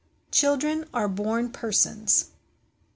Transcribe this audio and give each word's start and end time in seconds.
Children 0.31 0.87
are 0.95 1.07
born 1.07 1.51
persons. 1.51 2.31